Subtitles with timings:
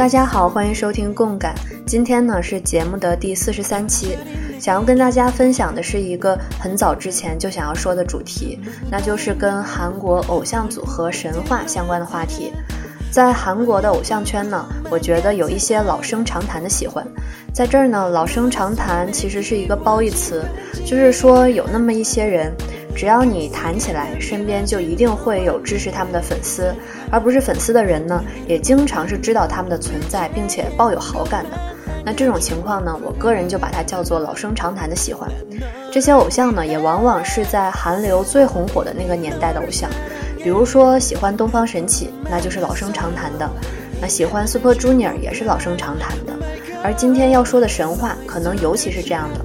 [0.00, 1.54] 大家好，欢迎收听共感。
[1.86, 4.16] 今天呢是节目的第四十三期，
[4.58, 8.58] 想要跟大家分享的是一个很早之前就想要说的主题，
[8.90, 12.50] 那就是跟韩国偶像组合神话相关的话题。
[13.12, 17.06] 在韩国的偶像圈呢，我觉得有一些老生常谈的喜欢。
[17.52, 20.42] 在这儿呢，老生常谈其实是一个褒义词，
[20.86, 22.50] 就是说有那么一些人，
[22.94, 26.74] 只要你谈起来，身边就一定会有支持他们的粉丝，
[27.10, 31.58] 而不是粉丝的人呢，也经常是知道他们的存在，并且抱有好感的。
[32.04, 35.30] 那这种情况呢，我个人就把它叫做老生常谈的喜欢。
[35.92, 39.88] 这些偶像呢，也往往是在韩流最红火的那个年代的偶像。
[40.42, 43.46] 比如说喜欢东方神起，那就是老生常谈的；
[44.00, 46.32] 那喜欢 Super Junior 也是老生常谈的。
[46.82, 49.44] 而今天要说的神话，可能尤其是这样的。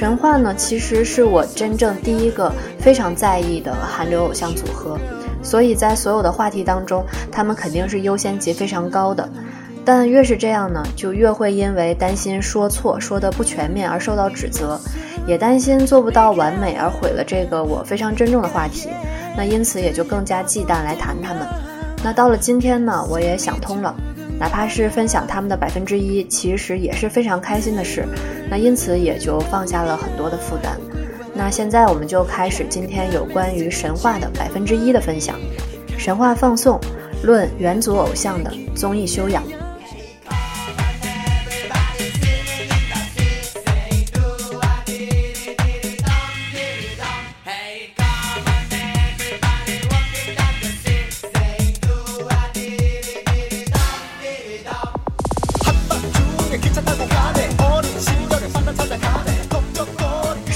[0.00, 4.98] 神话呢，其实是我真正第一个非常在意的韩流偶像组合，
[5.42, 9.28] 所以在所有的话题当中，他们肯定是优先级非常高的。
[9.84, 14.80] 但越是这样呢，就越会因为担心说错、说的不全面而受到指责，
[15.26, 18.88] 也担心做不到完美而毁了这个我非常珍重的话题。
[19.36, 21.46] 那因此也就更加忌惮来谈他们。
[22.02, 23.94] 那到了今天呢，我也想通了，
[24.40, 28.06] 哪怕是分享他们的百分之一，其实也是非常开心的事。
[28.50, 30.80] 那因此也就放下了很多的负担。
[31.34, 35.38] 那现在我们就开始今天有关于神话的百分之一的分享。
[35.98, 36.80] 神话放送
[37.22, 39.44] 论元祖偶像的综艺修养。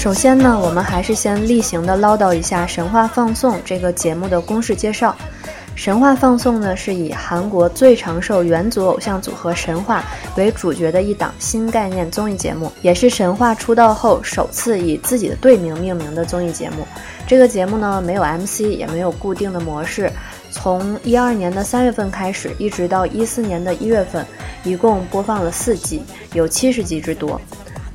[0.05, 5.17] 首先呢，我们还是先例行的唠叨一下《神话放送》这个节目的公式介绍。
[5.73, 10.03] 《神话放送》呢，是以韩国最长寿元祖偶像组合神话
[10.37, 16.85] 为主角的一档新概念综艺节目，也是神话出道后首次以自己的队名命名的综艺节目。
[17.25, 20.11] 这个节目呢，没有 MC，也没有固定的模式。
[20.51, 24.23] 从一二年的三月份开始，一直到一四年的一月份，
[24.63, 27.41] 一共播放了四季，有七十集之多。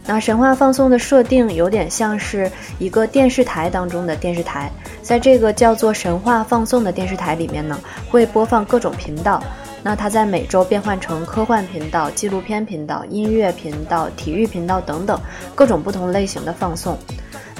[0.06, 4.70] 那神话放送的设定有点像是一个电视台当中的电视台，
[5.02, 7.78] 在这个叫做神话放送的电视台里面呢，
[8.10, 9.42] 会播放各种频道。
[9.82, 15.18] 那它在每周变换成科幻频道、纪录片频道、音乐频道、体育频道等等
[15.54, 16.98] 各种不同类型的放送。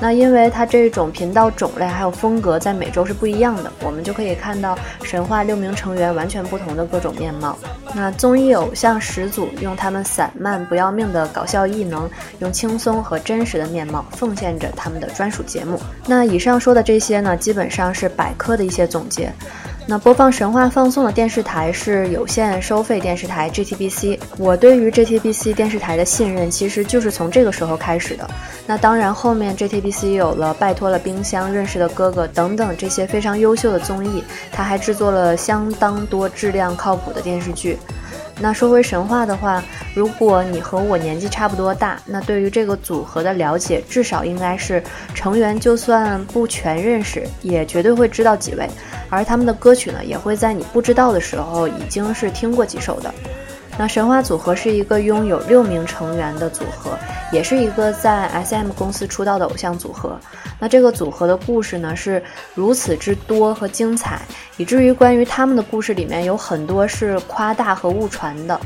[0.01, 7.57] 那因为它这种频道种类还有风格在每周是不一样的，我们就可以看到神话六名成员完全不同的各种面貌。
[7.95, 15.79] 那综艺偶像始祖用他们散漫不要命的搞笑异能，用轻松和真实的面貌奉献着他们的专属节目。
[16.07, 19.31] 那以上说的这些呢，基本上是百科的一些总结。
[19.91, 24.21] 那播放神话放送的电视台是有线收费电视台 G T B C。
[24.39, 28.25] 我对于 G T B C 电视台的信任，其实就是从这个时候开始的。
[28.69, 37.77] 那当然，后面 G T B C 有了《拜托了冰箱》、《认识的哥哥》等等这些非常优秀的综艺，他还制作了相当多质量靠谱的电视剧。
[38.41, 39.63] 那说回神话的话，
[39.95, 44.83] 如果你和我年纪差不多大，那对于这个组合的了解，至少应该是
[45.15, 48.67] 成员就算不全认识，也绝对会知道几位。
[49.11, 53.13] 而他们的歌曲呢，也会在你不知道的时候已经是听过几首的。
[53.81, 56.99] 那神话组合是一个拥有六名成员的组合，
[57.33, 60.21] 也是一个在 SM 公司出道的偶像组合。
[60.59, 62.23] 那这个组合的故事呢，是
[62.55, 64.21] 如此之多和精彩，
[64.59, 68.61] 以至于关于他们的故事里面有很多是夸大和误传的。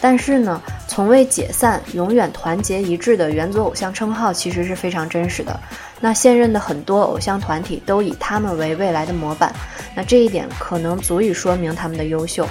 [0.00, 5.60] 但是呢，从未解散、永远团结一致的元祖偶像称号其实是非常真实的。
[6.00, 9.54] 那现任的很多偶像团体都以他们为未来的模板，
[9.94, 12.44] 那这一点可能足以说明他们的优秀。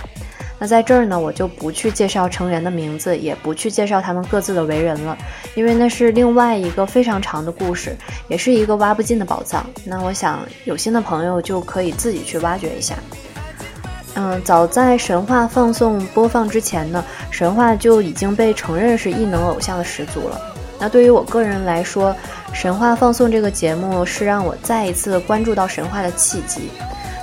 [0.67, 5.17] 在这儿呢，我就不去介绍成员的名字，也不去介绍他们各自的为人了，
[5.55, 7.95] 因为那是另外一个非常长的故事，
[8.27, 9.65] 也是一个挖不尽的宝藏。
[9.83, 12.95] 那我想有心的朋友就可以自己去挖掘一下。
[14.15, 20.39] 嗯，早在神话放送播放之前呢，神话就已经被承认是异能偶像的始祖了。
[20.79, 22.15] 那对于我个人来说，
[22.53, 26.69] 神话放送这个节目是让我再一次关注到神话的契机。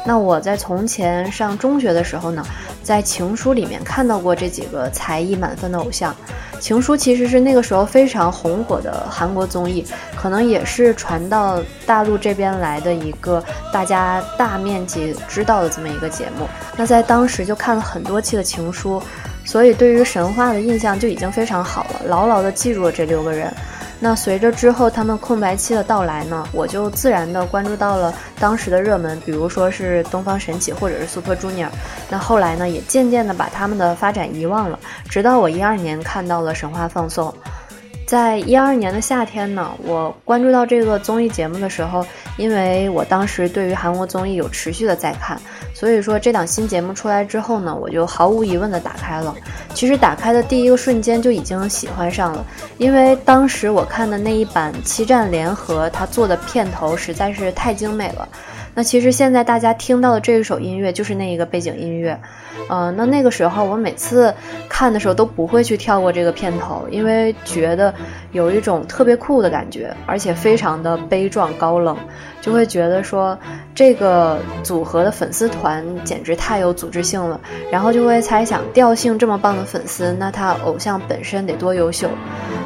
[0.05, 2.45] 那我在从前上中学的时候呢，
[2.83, 6.15] 在情书里面看到过这几个才艺满分的偶像。
[6.59, 9.85] 情书其实是那个时候非常红火的韩国综艺，
[10.15, 16.49] 可能也是传到大陆这边来的一个大家大面积知道的这么一个节目。
[16.77, 19.03] 那在当时就看了很多期的情书，
[19.45, 23.53] 所以对于神话的印象就已经非常好了，牢牢的记住了这六个人。
[24.05, 31.69] 那随着之后他们空白期的到来呢，我就自然的关注到了当时的热门，比如说是东方神起或者是 Super Junior。
[32.11, 34.77] 那后来呢，也渐渐的把他们的发展遗忘了，
[35.09, 37.33] 直到我一二年看到了神话放送。
[38.13, 42.05] 在一二年的夏天呢，我关注到这个综艺节目的时候，
[42.37, 45.41] 因为我当时对于韩国综艺有持续的在看。
[45.73, 49.35] 所以说，这档新节目出来之后呢，我就毫无疑问的打开了。
[49.73, 52.45] 其实打开的第一个瞬间就已经喜欢上了，
[52.77, 58.29] 因为当时我看的那一版《七战联合》，他做的片头实在是太精美了。
[58.75, 62.19] 那其实现在大家听到的这一首音乐就是那一个背景音乐，
[62.69, 64.35] 呃，那那个时候我每次
[64.69, 67.95] 看的时候都不会去跳过这个片头，因为觉得
[68.33, 71.97] 有一种特别酷的感觉，而且非常的悲壮高冷，
[72.41, 73.39] 就会觉得说
[73.75, 77.39] 这个组合的粉丝团简直太有组织性了，
[77.71, 82.09] 然后就会猜想调性这么棒的粉丝，那他偶像本身得多优秀。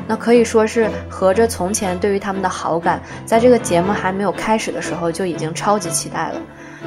[0.08, 6.40] 那可以说是合着从前对于他们的好感，在这个节目还没有开始的时候就已经超级期待了。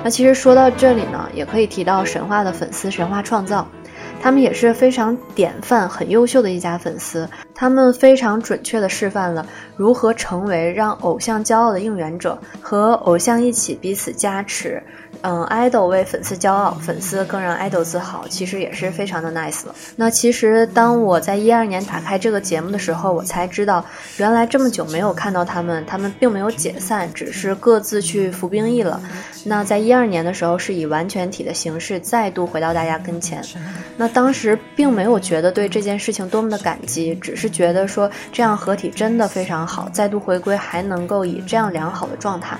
[0.03, 3.67] 那其实说到这里呢，也可以提到神话的粉丝神话创造，
[4.21, 9.45] 他们也是非常典范、很优秀的一家粉丝，他们非常准确的示范了
[9.75, 14.81] 如何成为让偶像骄傲的应援者，和偶像一起彼此加持。
[15.21, 19.75] 嗯，idol 为粉丝骄傲，粉丝更让 idol 自豪，其实也是非常的 nice 了。
[19.97, 23.83] 那其实当我在一二年打开这个节目的时候，我才知道，
[24.17, 29.01] 原来这么久没有看到他们，他们并没有解散，只是各自去服兵役了。
[29.43, 33.43] 那在一二年的时候，是以完全体的形式再度回到大家跟前。
[33.97, 42.57] 那当时并没有觉得对这件事情多么的感激，只是觉得说这样合体真的非常好，再度回归还能够以这样良好的状态。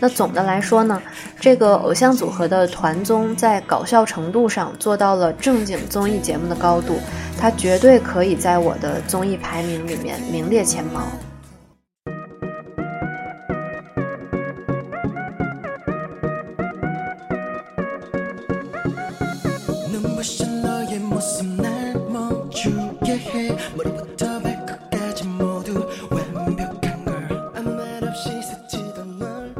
[0.00, 1.02] 那总的来说呢，
[1.40, 6.98] 这个偶像组合的团综在搞笑程度上做到了正经综艺节目的高度，
[7.38, 11.02] 它绝对可以在我的综艺排名里面名列前茅。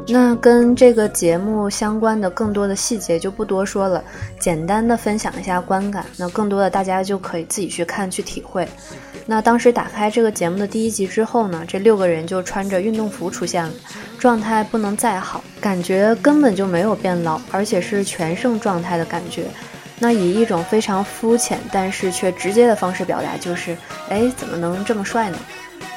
[0.09, 4.01] 那跟这个节目相关的更多的细节就不多说了，
[4.39, 6.05] 简单的分享一下观感。
[6.15, 8.67] 那更多的大家就可以自己去看去体会。
[9.25, 13.73] 那当时打开这个节目的第一集之后呢，这六个人就穿着运动服出现了，
[14.17, 19.43] 状态不能再好，感觉根本就没有变老，而且是全盛状态的感觉。
[19.99, 23.75] 那以一种非常肤浅但是却直接的方式表达，就是，
[24.07, 25.37] 哎，怎么能这么帅呢？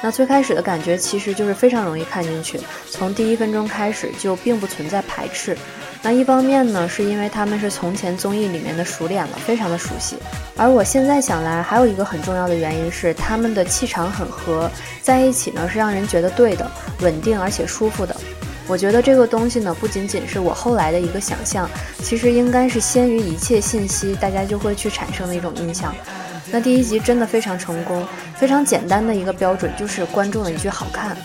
[0.01, 2.59] 那最开始的感觉其实就是非常容易看进去，
[2.89, 5.55] 从第一分钟开始就并不存在排斥。
[6.01, 10.15] 那一方面呢，是因为他们是从前综艺里面的熟脸了，非常的熟悉。
[10.57, 14.67] 而我现在想来，还有一个很重要的原因是他们的气场很合，
[15.03, 16.69] 在一起呢是让人觉得对的、
[17.01, 18.15] 稳定而且舒服的。
[18.67, 21.69] 我觉得这个东西呢，不仅仅是我后来的一个想象，
[22.01, 25.93] 其实应该是先于一切信息，大家就会去产生的一种印象。
[26.51, 28.05] 那第一集真的非常成功，
[28.35, 31.15] 非常简单的一个标准就是观众的一句好看。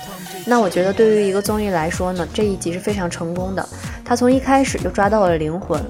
[0.48, 3.68] 那我觉得对于一个综艺来说呢，这一集是非常成功的，
[4.04, 5.82] 它从一开始就抓到了灵魂。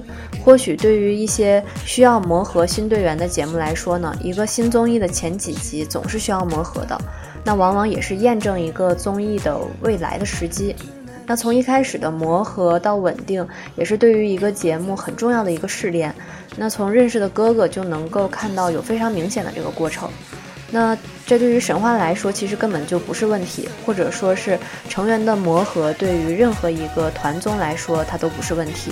[0.43, 6.99] 或许对于一些需要磨合新队员的节目来说呢，一个新综艺的前几集总是需要磨合的，
[7.43, 10.75] 那往往也是验证一个综艺的未来的时机。
[11.27, 16.11] 那从一开始的磨合到稳定，也是对于一个节目很重要的一个试炼。
[16.55, 20.09] 那从认识的哥哥就能够看到有非常明显的这个过程。
[20.71, 24.57] 那这对于神话来说，其实根本就不是问题，或者说是
[24.89, 28.91] 成员的磨合，对于任何一个团综来说，它都不是问题。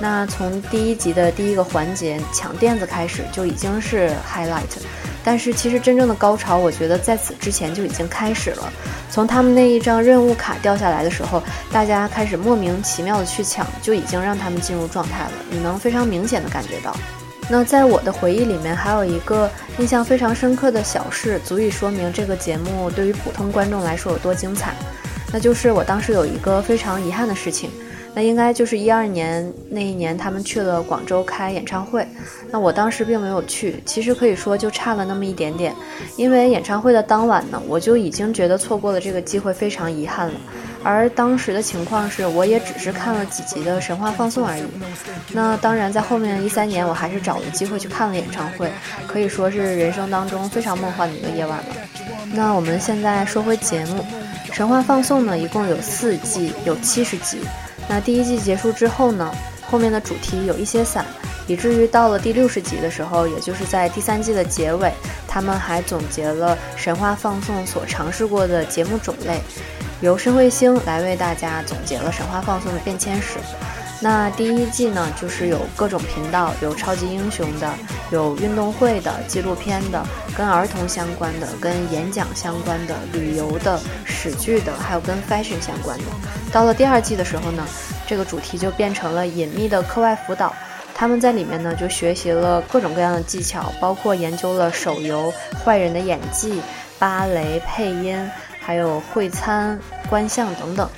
[0.00, 4.80] 那从第一集的第一个环节抢垫子开始，就已经是 highlight。
[5.22, 8.72] 但是其实真正的高潮，我觉得在此之前就已经开始了。
[9.10, 15.32] 从他们那一张任务卡掉下来的时候，大家开始莫名其妙的去抢，就已经让他们进入状态了。
[15.50, 16.96] 你能非常明显的感觉到。
[17.50, 24.72] 那在我的回忆里面，还有一个印象非常深刻的小事，足以说明这个节目对于普通观众来说有多精彩。
[25.30, 27.70] 那就是我当时有一个非常遗憾的事情。
[28.14, 32.06] 那应该就是一二年那一年，他们去了广州开演唱会。
[32.50, 35.74] 那我当时并没有去，其实可以说就差了那么一点点。
[36.16, 40.34] 因为演唱会的当晚呢，我就已经觉得错过了这个机会，非常遗憾了。
[40.82, 44.64] 而当时的情况是，我也只是看了几集的神话放送而已。
[45.32, 48.72] 那当然，在后面一三年，我还是找了机会去看了演唱会，
[49.06, 51.66] 可以说是人生当中非常梦幻的一个夜晚了。
[52.32, 54.04] 那我们现在说回节目，
[54.52, 57.38] 神话放送呢，一共有四季，有七十集。
[57.90, 59.34] 那第一季结束之后呢，
[59.68, 61.04] 后面的主题有一些散，
[61.48, 64.92] 以至于到了第六十集的时候，也就是在第三季的结尾，
[65.26, 69.40] 他们还总结了神话放送所尝试过的节目种类，
[70.02, 73.40] 由申彗星来为大家总结了神话放送的变迁史。
[74.02, 77.68] 那第一季呢，就是有各种频道，有超级英雄的，
[78.12, 80.00] 有运动会的、纪录片的、
[80.40, 86.04] 跟儿童相关的、跟演讲相关的、旅游的、史剧的，还有跟 fashion 相关的。
[86.50, 87.62] 到了第二季的时候呢，
[88.06, 90.54] 这个主题就变成了隐秘的课外辅导。
[90.94, 95.30] 他们在里面呢，就学习了各种各样的技巧，包括研究了手游、
[95.62, 96.62] 坏人的演技、
[96.98, 99.78] 芭蕾、配音，还有会餐、
[100.08, 100.88] 观象等等。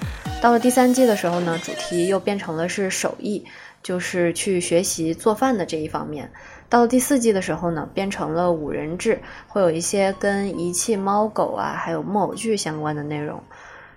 [0.41, 3.45] 到了第三季的时候呢，主题又变成了是手艺，
[3.83, 6.31] 就是去学习做饭的这一方面。
[6.73, 13.43] 到第四季的时候呢，变成了五人制，会有一些跟遗弃猫狗啊，还有木偶剧相关的内容。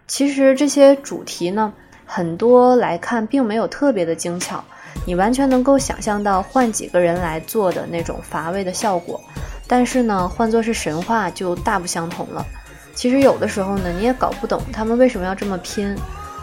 [0.08, 1.72] 其实这些主题呢，
[2.05, 4.62] 很多来看并没有特别的精巧，
[5.05, 9.22] 你完全能够想象到换几个人来做的那种乏味的效果。
[9.67, 12.46] 但是呢，换作是神话就大不相同了。
[12.94, 15.96] 其实有的时候呢，你也搞不懂他们为什么要这么拼。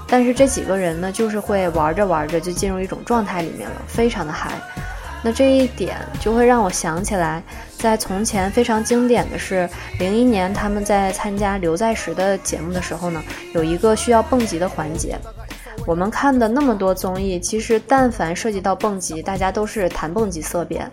[0.08, 4.50] 但是这几个人呢，就是会玩着玩着就进入一种状态里面了，非常的嗨。
[5.22, 7.42] 那这一点就会让我想起来，
[7.78, 13.22] 在从前非常经典的是，零一年他们在参加刘在石的节目的时候呢，
[13.54, 15.16] 有一个需要蹦极的环节。
[15.86, 20.90] 我们看的那么多综艺，其实但凡涉及到蹦极，大家都是谈蹦极色变。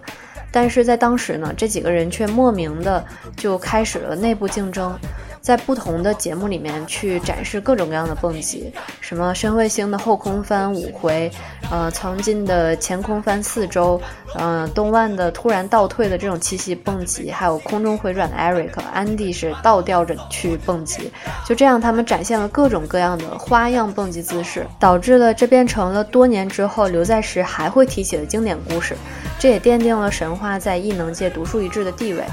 [0.51, 3.05] 但是在当时呢，这几个人却莫名的
[3.36, 4.98] 就开始了内部竞争。
[5.41, 11.31] 在不同的节目里面去展示各种各样的蹦极，什么申彗星的后空翻五回，
[11.72, 14.00] 呃，曾经的前空翻四周，
[14.36, 21.12] 嗯，东万的突然倒退的这种七夕蹦极，还有空中回转的 Eric、安迪是倒吊着去蹦极，
[21.46, 28.96] 就这样他们展现了各种各样的花样蹦极姿势，导致了这变成了多年之后刘在石还会提起的经典故事，
[29.39, 32.24] 这也奠定了神话在异能界独树一帜的地位。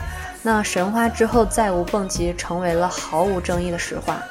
[0.47, 4.23] 那神话之后再无蹦极，成为了毫无争议的实话。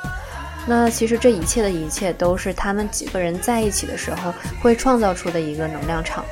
[0.65, 6.23] 那其实这一切的一切，都是他们几个人在一起的时候会创造出的一个能量场。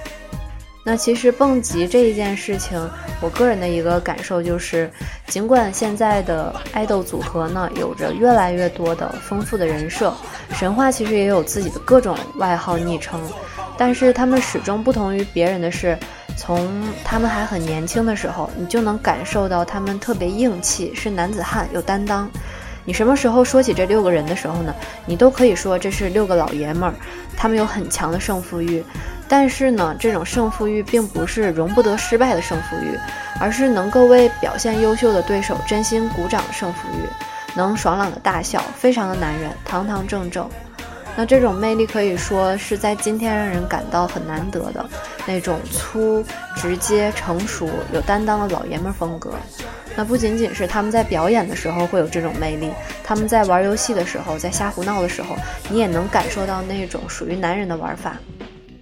[0.83, 2.77] 那其实蹦极这一件事情，
[3.21, 4.91] 我个人的一个感受就是，
[5.27, 10.13] 尽管现在的爱豆组合呢有着越来越多的丰富的人设，
[10.53, 13.21] 神话其实也有自己的各种外号昵称，
[13.77, 15.97] 但是他们始终不同于别人的是。
[16.35, 16.67] 从
[17.05, 22.27] 他们还很年轻的时候，你就能感受到他们特别硬气，是男子汉，有担当。
[22.83, 24.73] 你什么时候说起这六个人的时候呢？
[25.05, 26.95] 你都可以说这是六个老爷们儿，
[27.37, 28.83] 他们有很强的胜负欲。
[29.35, 32.95] 但是呢，这种胜负欲并不是容不得失败的胜负欲，
[33.39, 37.01] 而是能够为表现优秀的对手真心鼓掌的胜负欲，
[37.55, 40.47] 能爽朗的大笑，非常的男人，堂堂正正。
[41.15, 44.85] 那这种魅力可以说是在今天让人感到很难得的
[45.25, 46.23] 那种粗、
[46.55, 49.31] 直接、成熟、有担当的老爷们风格。
[49.95, 52.69] 那不仅仅是他们在表演的时候会有这种魅力，
[53.03, 55.35] 他们在玩游戏的时候，在瞎胡闹的时候，
[55.71, 58.15] 你也能感受到那种属于男人的玩法。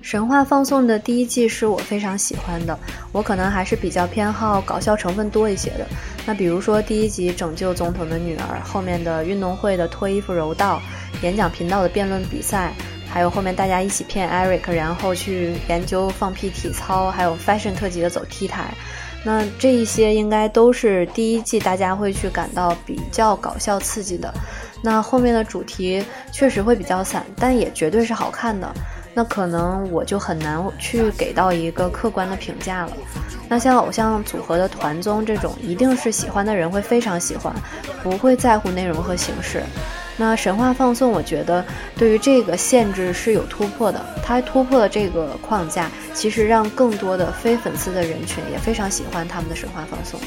[0.02, 2.78] 神话放送的第一季是我非常喜欢的，
[3.12, 5.86] 我可能还是比较偏好搞笑成分多一些的。
[6.26, 10.82] 那比如说第一集拯救总统的女儿，后面的运动会的脱衣服柔道。
[11.22, 12.74] 演讲频道的辩论比赛，
[13.08, 18.74] 还有后面大家一起骗 Eric，然后去研究放屁体操，还有 fashion 特辑的走 T 台，
[19.24, 24.34] 那这一些应该都是第一季大家会去感到比较搞笑刺激的。
[24.82, 28.68] 那后面的主题确实会比较散，但也绝对是好看的。
[29.14, 32.92] 那可能我就很难去给到一个客观的评价了。
[33.50, 37.54] 那像偶像组合的团综这种，一定是喜欢的人会非常喜欢，
[38.02, 39.62] 不会在乎内容和形式。
[40.18, 41.66] 那神话放送，我觉得
[41.98, 50.20] 对于这个限制是有突破的，它突破了这个框架，其实让更多的非粉丝的人群也非常喜欢他们的神话放送。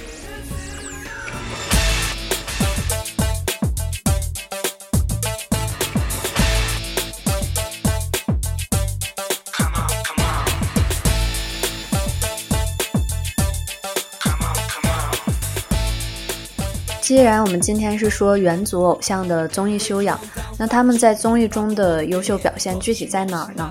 [17.15, 20.19] 既然我们今天是说元祖偶像的综艺修养，
[20.59, 23.71] 那他们在综艺中的优秀表现具体在哪儿呢？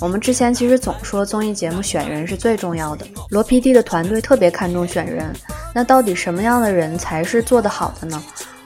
[0.00, 5.26] 我们之前其实总说综艺节目选人是最重要的，罗 PD 的团队特别看重选人。
[5.74, 8.22] 那到底什么样的人才是做得好的呢？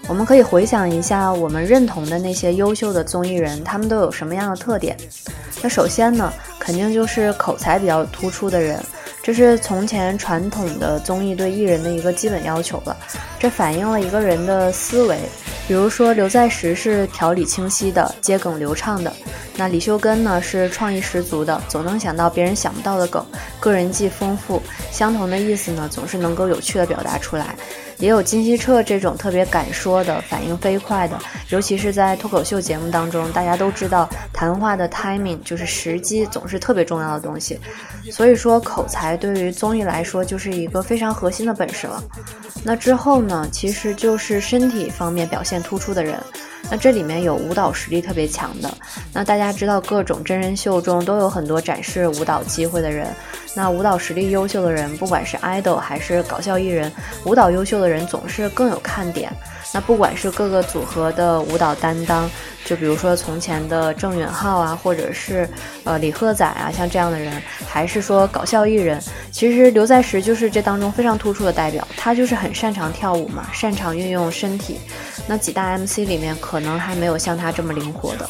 [0.07, 4.95] 我们可以回想一下我们认同的那些优秀的综艺人，他们都有什么样的特点？
[5.63, 8.79] 那首先呢，肯定就是口才比较突出的人。
[9.23, 12.97] 这是从前传统的综艺对艺人的一个基本要求了，
[13.39, 15.19] 这反映了一个人的思维。
[15.67, 19.13] 比如说刘在石是条理清晰的，接梗流畅的；
[19.55, 23.23] 那李秀根呢是创意十足的，总能想到别人想不到的梗，
[23.61, 27.55] 个人技丰富，相同的意思呢总是能够有趣的表达出来。
[27.99, 37.59] 也有金希澈这种特别敢说的，反应飞快的，尤其是在脱口秀节目当中，大家都知道谈话的 timing 就是时机，总是特别重要的东西。
[38.11, 42.03] 所以说，口才对于综艺来说就是一个非常核心的本事了。
[42.63, 46.19] 那之后呢，其实就是身体方面表现突出的人。
[46.71, 48.73] 那这里面有舞蹈实力特别强的。
[49.13, 53.07] 那大家知道，各种真人秀中都有很多展示舞蹈机会的人。
[53.55, 56.93] 那舞蹈实力优秀的人，不管是 idol 还是搞笑艺人，
[57.25, 59.33] 舞蹈优秀的人总是更有看点。
[59.73, 62.31] 那不管是各个组合的舞蹈担当，
[62.65, 65.49] 就比如说从前的郑允浩啊，或者是
[65.85, 68.99] 呃李赫宰啊，像这样的人，还是说搞笑艺人，
[69.31, 71.87] 其实刘在石就是这当中非常突出的代表。
[71.97, 74.81] 他就是很擅长跳舞嘛，擅长运用身体。
[75.27, 78.29] 那几大 MC 里面，可能还没有像他这么灵活的。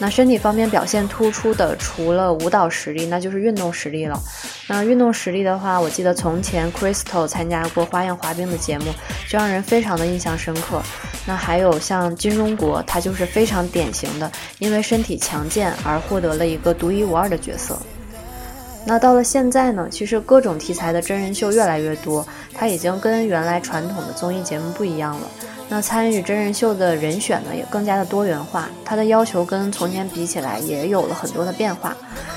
[0.00, 4.16] 那身体方面表现突出的，除了舞蹈实力，那就是运动实力了。
[4.68, 8.86] 那运动实力的话，我记得从前 Crystal 参加过花样滑冰的节目，
[9.28, 10.80] 就让人非常的印象深刻。
[11.26, 17.76] 那还有像金钟国，他就是非常典型的，因为身体强健而获得了一个独一无二的角色。
[18.86, 25.28] 那到了现在呢，其实各种题材的真人秀越来越多，它已经跟原来传统的综艺节目不一样了。
[25.68, 31.94] 那参与真人秀的人选呢，也更加的多元化，它的要求跟从前比起来也有了很多的变化。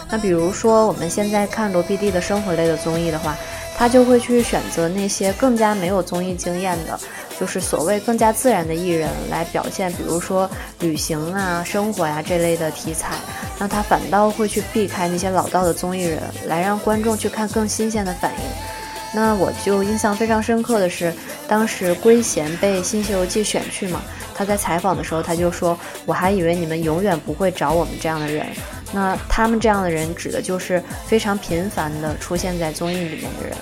[0.09, 3.37] 那比如说我们现在看罗 PD 的生活类的综艺的话，
[3.77, 6.99] 他就会去选择那些更加没有综艺经验的，
[7.39, 13.15] 就是所谓更加自然的艺人来表现，比如说旅行啊、生活呀这类的题材。
[13.57, 18.80] 那他反倒会去避开那些老道的综艺人，来让观众去看更新鲜的反应。
[19.13, 21.13] 那我就印象非常深刻的是，
[21.47, 24.01] 当时圭贤被《新西游记》选去嘛，
[24.33, 28.45] 他在采访的时候他就说：“我还以为你们永远不会找我们这样的人。”
[28.93, 33.55] 那他们这样的人指的就是非常频繁的出现在综艺里面的人。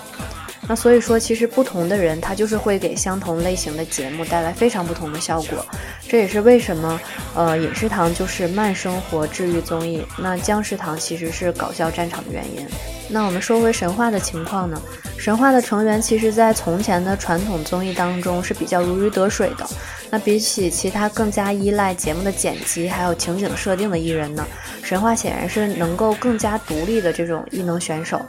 [0.70, 5.66] 那所以说，其实不同的人他就是会给相同类型的节目带来非常不同的效果。
[6.08, 7.02] 这也是为什么，
[7.36, 12.68] 呃，饮食堂就是慢生活治愈综艺，那僵尸堂其实是搞笑战场的原因。
[13.10, 14.80] 那我们说回神话的情况呢？
[15.18, 19.68] 神话的成员其实，在从前的传统综艺当中是比较如鱼得水的。
[20.12, 24.46] 那比起其他更加依赖节目的剪辑还有情景设定的艺人呢，
[24.84, 28.22] 神话显然是能够更加独立的这种异能选手。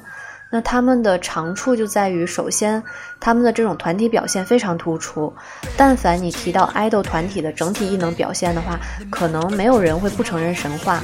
[0.53, 2.83] 那他们的长处就在于，首先
[3.21, 5.33] 他们的这种团体表现非常突出。
[5.77, 8.79] 但凡你提到爱豆团体的整体艺能表现的话，
[9.11, 11.01] 可能没有人会不承认神话。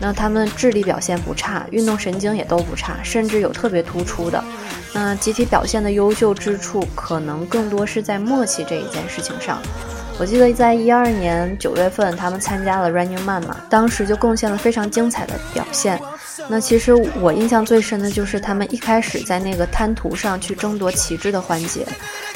[0.00, 4.42] 那他们智力表现不差，运动神经也都不差，甚至有特别突出的。
[4.92, 9.60] 那集体表现的优秀之处，可能更多是在默契这一件事情上。
[10.18, 16.00] 我记得在一二年九月份，他们参加了 Running Man 嘛，当时就贡献了非常精彩的表现。
[16.48, 21.86] 那其实我印象最深的就是他们一开始在那个滩涂上去争夺旗帜的环节。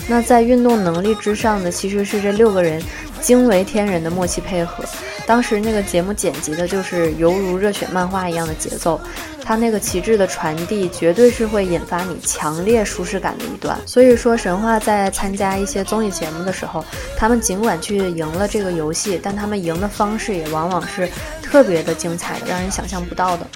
[0.08, 2.82] 那在运动能力之上的，其实是这六个人
[3.22, 4.84] 惊为天人的默契配合。
[5.24, 9.00] 当时那个节目剪辑的就是犹如热血漫画一样的节奏，
[9.44, 13.78] 它那个旗帜的传递绝对是会引发你强烈舒适感的一段。
[13.86, 16.84] 所以说，神话在参加一些综艺节目的时候，
[17.16, 21.08] 他们尽管去赢了这个游戏，但他们赢的方式也往往是
[21.40, 23.46] 特别的精彩的，让人想象不到的。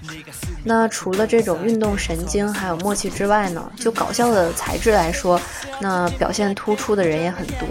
[0.68, 5.40] 那除了这种运动神经还有默契之外呢，就搞笑的材质来说，
[5.80, 7.68] 那表现突出的人也很多。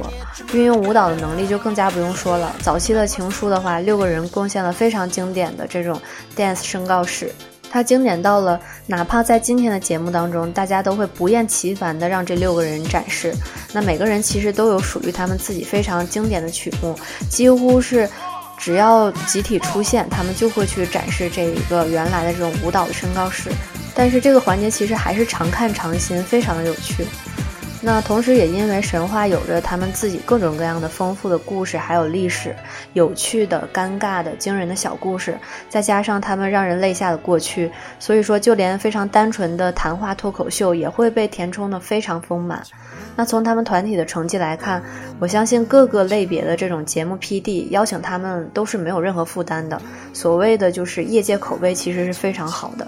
[0.53, 2.55] 运用舞蹈的能力就更加不用说了。
[2.61, 6.01] 早期的情书的话，六个人贡献了非常经典的这种
[6.37, 7.29] dance 声告式，
[7.69, 13.33] 它经典到了，哪怕在今天的节目当中，大家都会不厌其烦的让这六个人展示。
[13.73, 16.97] 那每个人其实都有属于他们自己非常经典的曲目，
[17.29, 18.09] 几乎是。
[18.57, 23.49] 只要集体出现，他们就会去展示这一个原来的这种舞蹈的身高式。
[23.93, 27.05] 但是这个环节其实还是常看常新，非常的有趣。
[27.85, 32.55] 那同时也因为神话有着他们自己各种各样的丰富的故事，还有历史，
[32.93, 35.37] 有趣的、尴尬的、惊人的小故事，
[35.69, 42.63] 再加上他们让人泪下的过去，所以说就连非常单纯的谈话脱口秀也会被填充的非常丰满。
[43.15, 44.83] 那从他们团体的成绩来看，
[45.19, 49.79] 我相信各个类别的这种节目 PD 邀请他们都是没有任何负担的。
[50.11, 52.87] 所谓的就是业界口碑其实是非常好的。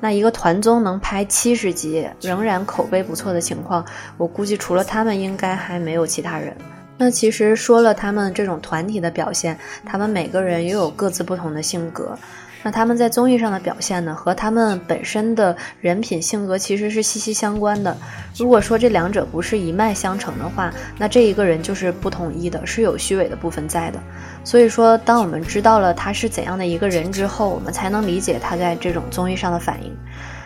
[0.00, 3.84] 那一个团综能拍七十集，仍然口碑不错的情况，
[4.16, 6.54] 我估计除了他们，应该还没有其他人。
[6.96, 12.16] 那其实说了他们这种团体的表现，他们每个人又有各自不同的性格。
[12.62, 17.94] 那他们在综艺上的表现呢，和他们本身的人品性格其实是息息相关的。
[18.38, 23.98] 如果说这两者不是一脉相承的话，那这一个人就是不统一的，是有虚伪的部分在的。
[24.44, 29.90] 所以说，当我们知道了他是怎样的一个人之后，我们才能理解他在这种综艺上的反应。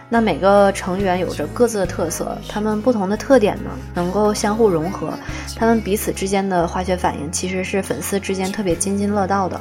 [0.08, 5.12] 那每个成员有着各自的特色，他们不同的特点呢，能够相互融合，
[5.56, 9.60] 他们彼此之间的化学反应其实是粉丝之间特别津津乐道的。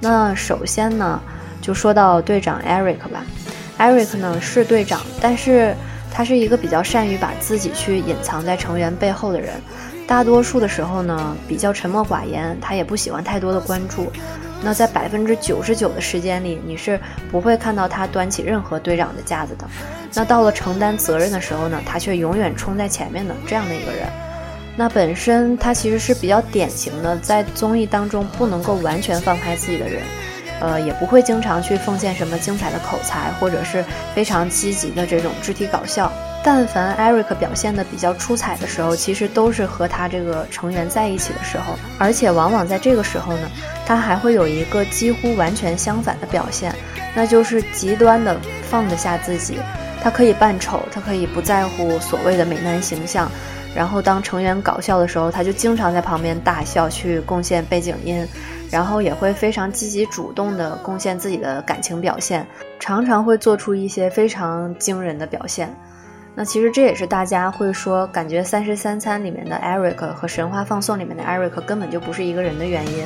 [0.00, 1.20] 那首先呢。
[1.62, 3.22] 就说到队长 Eric 吧
[3.78, 5.74] ，Eric 呢是队长，但是
[6.10, 9.60] 他是一个比较善于把自己去隐藏在成员背后的人，
[10.10, 14.10] 大多数的时候呢比较沉默寡言，他也不喜欢太多的关注。
[14.60, 16.98] 那在百分之九十九的时间里，你是
[17.30, 19.64] 不会看到他端起任何队长的架子的。
[20.12, 24.08] 那到了承担责任的时候呢，他却永远冲在前面的这样的一个人。
[24.76, 30.02] 那本身他其实是比较典型的在综艺当中不能够完全放开自己的人。
[30.58, 36.12] 呃，也不会经常去奉献什么精彩的口才，或者是非常积极的这种肢体搞笑。
[36.42, 43.50] 但凡 Eric 表现的比较出彩的时候，其实都是和他这个成员在一起的时候，而且往往在这个时候呢，
[43.86, 46.74] 他还会有一个几乎完全相反的表现，
[47.14, 49.58] 那就是极端的放得下自己。
[50.02, 53.30] 他可以扮丑，他可以不在乎所谓的美男形象，
[53.74, 58.26] 然后当成员搞笑的时候，他就经常在旁边大笑，去贡献背景音。
[58.70, 62.46] 然后也会非常积极主动地贡献自己的感情表现，
[62.78, 65.74] 常常会做出一些非常惊人的表现。
[66.34, 73.04] 那其实这也是大家会说，感觉《三十三餐》里面的 Eric 和《神话放送》里面的 Eric 根本就不是一个人的原因。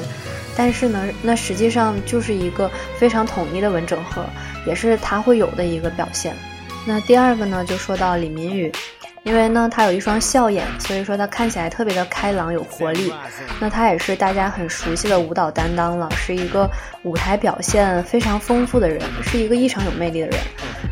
[0.56, 4.24] 但是呢，那实际上就是一个非常统一的文整合，
[4.66, 6.34] 也是他会有的一个表现。
[6.86, 8.70] 那第二个呢，就说到李明宇。
[9.24, 13.12] 因为呢，他有一双笑眼，所以说他看起来特别的开朗有活力。
[13.58, 16.70] 那他也是大家很熟悉的舞蹈担当了，是一个
[17.02, 20.36] 舞台表现非常丰富的人，是一个异常有魅力的人。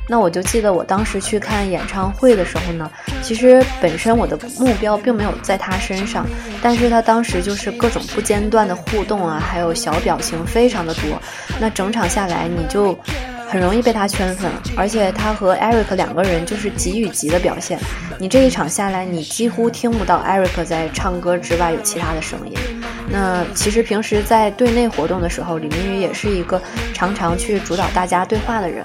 [0.09, 2.91] 那我就记得我当时去看演唱会的时候呢，
[3.23, 6.27] 其实本身我的目标并没有在他身上，
[6.63, 11.21] 但是他当时就是各种不间断的互动啊，还有小表情非常的多。
[11.61, 12.99] 那整场下来你就。
[13.53, 17.79] 很容易被他圈粉，而且他和 Eric 两个人就是极与极的表现。
[18.19, 22.57] 你这一场下来，你几乎听不到 Eric 在唱歌之外有其他的声音。
[23.11, 26.63] 那其实平时在队内活动的时候，李明宇也是一个
[26.95, 28.83] 常常去主导大家对话的人。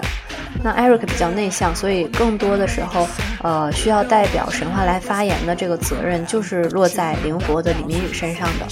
[0.62, 3.08] 那 Eric 比较内向，所以更多的时候，
[3.42, 8.66] 呃，需要代表神话来发言的这个责任，就是落在灵活的李明宇身上的。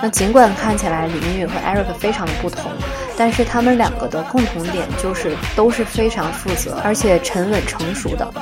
[0.00, 2.70] 那尽管看起来李明宇和 Eric 非常的不同，
[3.16, 8.32] 但是他们两个的共同点就是都是非常负责，而且沉稳成熟的。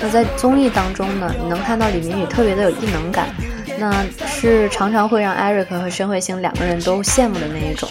[0.00, 3.28] 那在综艺当中呢，你能看到李明宇特别的有异能感。
[3.78, 7.86] 那是常常会让 Eric 和申慧星两个人都羡慕的那一种。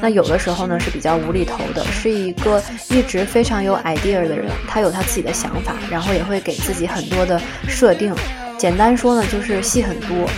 [0.00, 8.12] 那有的时候呢是比较无厘头的，是一个一直非常有 idea 的人，他有他自己的想法，然后也会给自己很多的设定。
[8.56, 10.28] 简单说呢就是戏很多，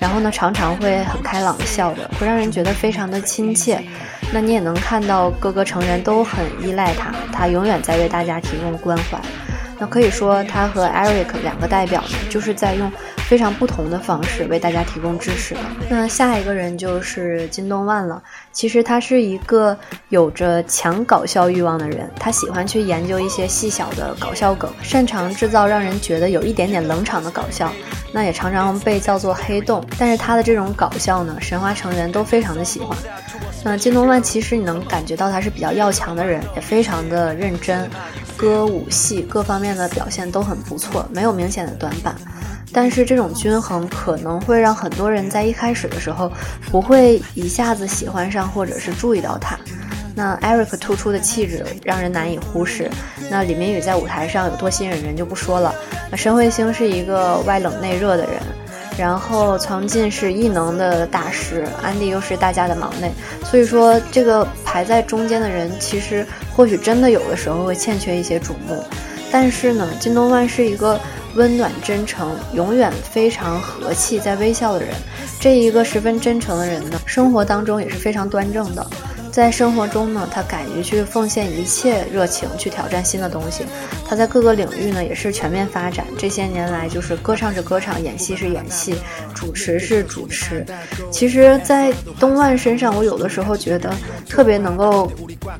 [0.00, 3.80] 然后呢常常会很开朗的笑着，会让人觉得非常的亲切。
[4.32, 9.20] 那你也能看到各个成员都很依赖他，他永远在为大家提供关怀。
[9.78, 12.90] 那可以说他和 Eric 两个代表呢，就是在用。
[13.30, 15.60] 非常不同的方式为大家提供支持的。
[15.88, 18.20] 那下一个人就是金东万了。
[18.50, 27.72] 其实他是一个有着强搞笑欲望的人，他喜欢去研究一些细小的搞笑梗，擅长制造让人觉得有一点点冷场的搞笑。
[28.12, 29.80] 那也常常被叫做黑洞。
[29.96, 32.98] 但是他的这种搞笑呢，神话成员都非常的喜欢。
[33.62, 37.88] 那金东万其实你能感觉到他是比较要强的人，也非常的认真，
[38.36, 42.16] 歌舞戏各方面的表现都很不错，没有明显的短板。
[42.72, 46.30] 但是这种均衡可能会让很多人在一开始的时候
[46.70, 49.58] 不会一下子喜欢上或者是注意到他。
[50.14, 52.90] 那 Eric 突出的气质让人难以忽视。
[53.30, 55.74] 那李明宇在舞台上有多吸引人就不说了。
[56.10, 58.40] 那申慧星是一个外冷内热的人，
[58.98, 63.10] 然后曾进是异能的大师，安迪又是大家的忙内，
[63.44, 68.84] 所以说这个排在中间的人其实或许真的有的时候会欠缺一些瞩目。
[69.32, 71.00] 但是呢，金东万是一个。
[71.34, 74.94] 温暖真诚，永远非常和气，在微笑的人，
[75.38, 78.86] 这一个十分真诚的人呢，生活当中也是非常端正的。
[79.32, 83.64] 在生活中呢，他敢于去奉献一切热情，去挑战新的东西。
[84.08, 86.04] 他在各个领域呢也是全面发展。
[86.18, 88.96] 这些年来，就是歌唱是歌唱，演戏是演戏，
[89.34, 90.66] 主持是主持。
[91.12, 93.94] 其实，在东万身上，我有的时候觉得
[94.28, 95.10] 特别能够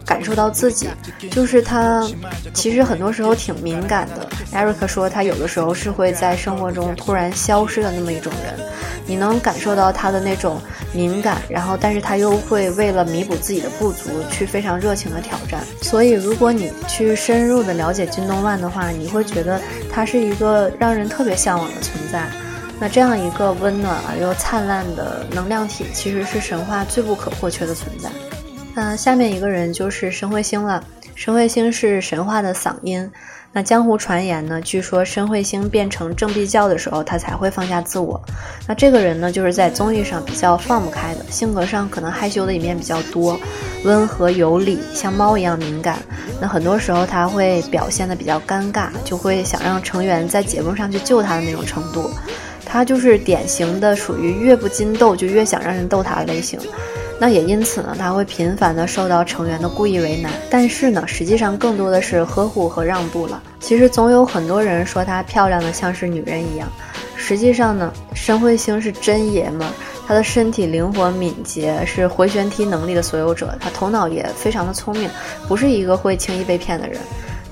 [0.04, 0.88] 感受到自己，
[1.30, 2.04] 就是他
[2.52, 4.28] 其实很多时候挺敏感的。
[4.52, 8.66] Eric 说，他有的时候是会在生活中突然消失的那么一种人。
[9.06, 10.60] 你能感受到他的那种
[10.92, 15.62] 敏感，然后但是他又会为了弥补自己的不足，去非常热情的挑战。
[15.82, 19.60] 所以如果你去深入的了解金东万的话，你会觉得
[19.92, 22.28] 他是一个让人特别向往的存在。
[22.78, 28.08] 那这样一个温暖而又灿烂的能量体，其实是神话最不可或缺的存在。
[28.74, 30.82] 那下面一个人就是申彗星了。
[31.14, 33.10] 申彗星是神话的嗓音。
[33.52, 34.60] 那江湖传言呢？
[34.60, 38.20] 据说申彗星变成正壁教的时候，他才会放下自我。
[38.68, 43.38] 那这个人呢，就是在综艺上比较放不开的，性格上可能害羞的一面比较多，
[43.84, 45.98] 温和有礼，像猫一样敏感。
[46.40, 52.08] 那很多时候他会表现的比较尴尬，就会想让成员在节目上去救他的那种程度。
[52.64, 56.56] 他就是典型的属于越不禁斗就越想让人逗他的类型，
[57.22, 63.42] 那也因此呢，他会频繁的受到成员的故意为难，但是呢，实际上更多的是呵护和让步了。
[63.60, 66.66] 其实总有很多人说她漂亮的像是女人一样，
[67.16, 69.70] 实际上呢，申彗星是真爷们儿，
[70.08, 75.10] 他的身体灵活敏捷，是回旋踢能力的所有者，他头脑也非常的聪明，
[75.46, 76.98] 不是一个会轻易被骗的人。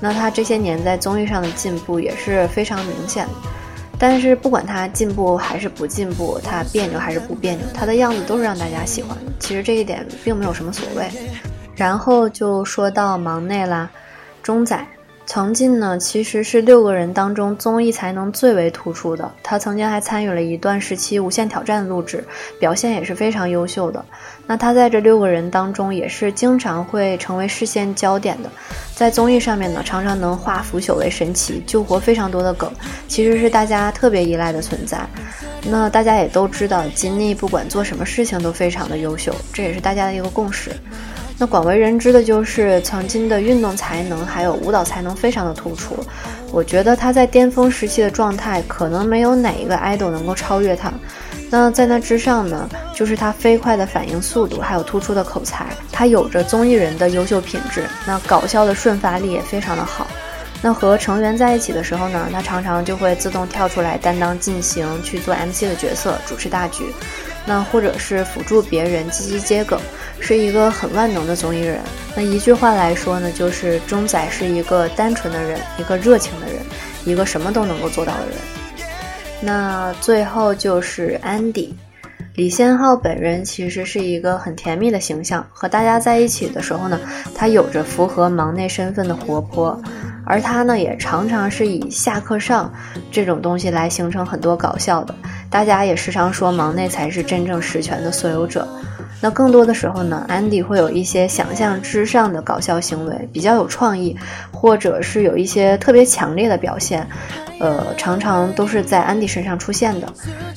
[0.01, 3.33] 那他这些年在综艺上的进步也是非常明显的。
[3.99, 9.31] 但是不管他进步还是不进步，他别扭还是不别扭，他的样子都是让大家喜欢的。
[9.39, 11.07] 其实这一点并没有什么所谓。
[11.75, 13.89] 然后就说到忙内啦，
[14.41, 14.83] 钟仔。
[15.29, 19.31] 曾经呢，其实是六个人当中综艺才能最为突出的。
[19.43, 22.25] 他曾经还参与了一段时期《无限挑战》的录制，
[22.59, 24.03] 表现也是非常优秀的。
[24.47, 28.49] 那他在这六个人当中，也是经常会成为视线焦点的。
[28.95, 32.67] 在综艺上面呢，常常能化腐朽为神奇，救活非常多的梗，
[33.07, 34.99] 其实是大家特别依赖的存在。
[35.69, 40.71] 那大家也都知道，金妮不管做什么事情都非常的优秀，这也是大家的一个共识。
[41.41, 45.95] 那广为人知的就是曾经的运动才能，还有舞蹈才能非常的突出。
[46.51, 50.91] 我觉得他在巅峰时期的状态，可能没有哪一个 idol 能够超越他。
[51.49, 55.65] 那在那之上呢，就是他飞快的反应速度，还有突出的口才。
[55.93, 60.05] 他有着综艺人的优秀品质，那搞笑的瞬发力也非常的好。
[60.61, 66.83] 那和成员在一起的时候呢，他常常就会自动跳出来担当进行去做 MC 的角色，主持大局。
[67.45, 69.79] 那或者是辅助别人积极接梗，
[70.19, 71.79] 是一个很万能的综艺人。
[72.15, 76.57] 那一句话来说呢，就是钟仔是一个单纯的人，一个热情的人，
[77.05, 78.35] 一个什么都能够做到的人。
[79.41, 81.73] 那最后就是安迪，
[82.35, 86.99] 李先浩本人其实是一个很甜蜜的形象，和大家在一起的时候呢，
[87.33, 89.81] 他有着符合忙内身份的活泼。
[90.25, 92.71] 而他呢，也常常是以下课上
[93.11, 95.15] 这种东西来形成很多搞笑的。
[95.49, 98.67] 大家也时常说，忙内才是真正实权的所有者。
[99.21, 104.15] 那更多的时候呢，安迪会有一些想象之上的搞笑行为，比较有创意，
[104.51, 107.05] 或者是有一些特别强烈的表现，
[107.59, 110.07] 呃，常常都是在安迪身上出现的。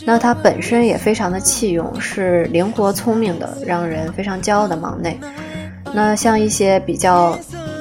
[0.04, 5.18] 那他本身也非常的器用，是灵活聪明的，让人非常骄傲的忙内。
[5.92, 7.36] 那像一些比较。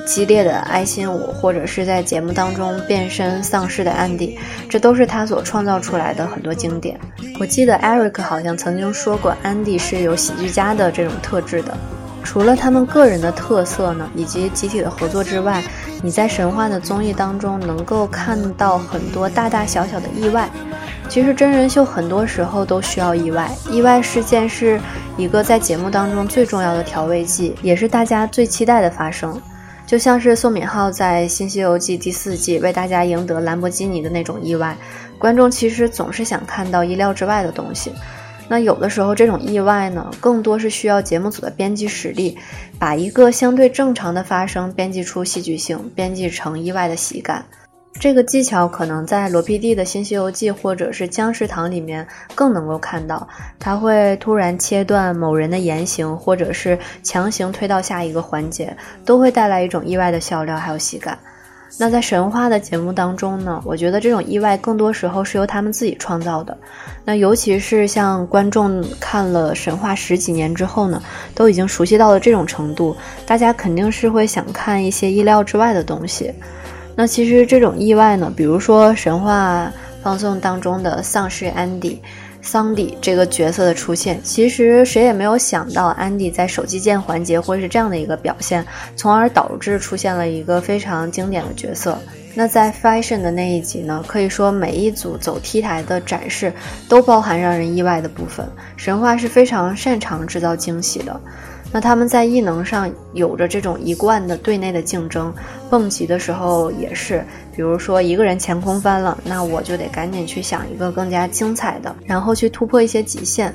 [0.06, 4.38] 激烈的爱心舞，或者是在节目当中变身丧尸的安迪，
[4.70, 7.00] 这都是他所创造出来的很多经典。
[7.40, 11.76] 我记得 Eric 好像曾经说过，安迪是有喜剧家的这种特质的。
[12.24, 15.64] 除了他们个人的特色呢，以及集体的合作之外，
[16.04, 20.50] 你在神话的综艺当中能够看到很多大大小小的意外。
[21.10, 24.80] 其实真人秀很多时候都需要意外，意外事件是
[25.18, 29.42] 一个在节目当中最重要的调味剂，也是大家最期待的发生。
[29.86, 34.78] 就像是宋敏浩在《新西游记》第四季为大家赢得兰博基尼的那种意外，
[35.17, 37.91] 观众其实总是想看到意料之外的东西。
[38.48, 42.38] 那有的时候这种意外呢，更多是需要节目组的编辑实力，
[42.80, 47.46] 把一个相对正常的发生编辑出戏剧性，编辑成意外的喜感。
[48.02, 53.28] 这个技巧可能在罗 PD 的新西游记或者是僵尸堂里面更能够看到，
[53.60, 61.16] 他会突然切断某人的言行，或者是强行推到下一个环节，都会带来一种意外的笑料还有喜感。
[61.78, 66.58] 那在神话的节目当中呢，我觉得这种意外更多时候是由他们自己创造的。
[67.06, 71.00] 那尤其是像观众看了神话十几年之后呢，
[71.36, 76.34] 都已经熟悉到了这种程度，大家肯定是会想看一些意料之外的东西。
[76.95, 79.71] 那其实这种意外呢，比如说神话
[80.04, 81.99] 放送当中的丧尸安迪、
[82.41, 91.97] 桑迪这个角色的出现，其实谁也没有想到安迪在手机键环节会是这样的一个表现，从而导致出现了一个非常经典的角色。
[92.34, 96.54] 那在 Fashion 的那一集呢，可以说每一组走 T 台的展示
[96.88, 98.47] 都包含让人意外的部分。
[98.77, 101.19] 神话是非常擅长制造惊喜的。
[101.72, 105.34] 那他们在异能上有着这种一贯的对内的竞争，
[105.70, 107.24] 蹦极的时候也是，
[107.56, 113.54] 比如说一个人前空翻了，那我就得赶紧去想一个更加精彩的，然后去突破一些极限。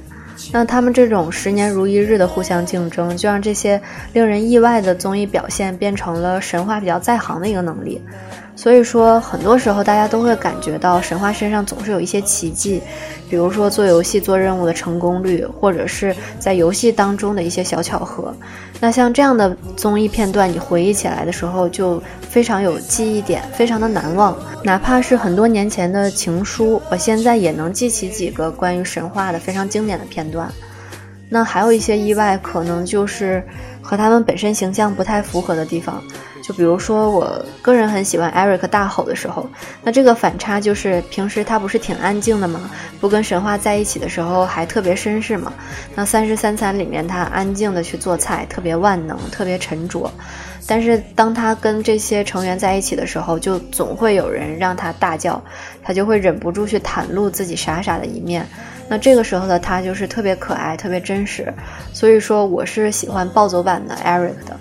[0.53, 3.81] 那他们这种十年如一日的互相竞争，就让这些
[4.13, 8.01] 令人意外的综艺表现变成了神话比较在行的一个能力。
[8.57, 12.83] 所以说，很多时候大家都会感觉到神话身上总是有一些奇迹，
[13.29, 18.35] 比如说做游戏、做任务的成功率，或者是在游戏当中的一些小巧合。
[18.81, 24.35] 那像这样的综艺片段，你回忆起来的时候就非常有记忆点，非常的难忘。
[24.65, 30.51] 哪怕是很多年前的情书，我现在也能记起几个关于神话的非常经典的片段。
[31.29, 33.47] 那还有一些意外，可能就是
[33.83, 36.03] 和他们本身形象不太符合的地方。
[36.47, 39.49] 就比如说，我个人很喜欢 Eric 大吼的时候，
[39.83, 42.71] 那这个反差就是平时他不是挺安静的吗？
[43.01, 45.53] 不跟神话在一起的时候还特别绅士嘛。
[45.97, 50.09] 那三十三餐里面他安静的去做菜，特别万能，特别沉着。
[50.69, 55.43] 但是当他跟这些成员在一起的时候，就总会有人让他大叫，
[55.83, 58.47] 他就会忍不住去袒露自己傻傻的一面。
[58.89, 61.53] 那这个时候的他就是特别可爱，特别真实。
[61.93, 64.57] 所以说，我是喜欢暴走版的 Eric 的。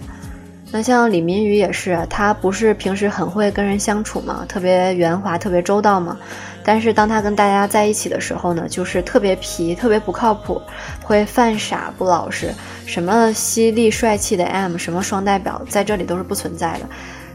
[0.75, 4.43] 那像李明宇也是，他不是平时很会跟人相处吗？
[4.45, 6.17] 特别圆滑，特别周到吗？
[6.65, 10.61] 但是当他跟大家在一起的时候呢，就是特别皮，特别不靠谱，
[11.01, 12.53] 会犯傻，不老实。
[12.85, 16.81] 什么犀利帅气的 M，什么双代表，在这里都是不存在的。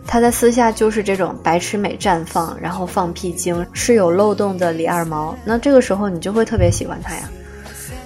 [0.07, 5.35] 他在私下就是这种白痴美绽放，然后放屁精，是有漏洞的李二毛。
[5.47, 7.23] 那这个时候你就会特别喜欢他呀。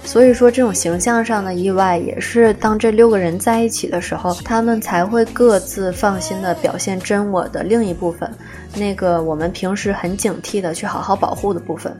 [0.05, 8.31] 所以说，这种形象上的意外，也是当这六个人在一起的时候，他们才会各自放心的表现真我的另一部分，
[8.75, 11.93] 那个我们平时很警惕的去好好保护的部分。